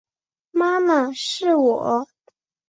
[0.53, 2.07] 妈妈，是我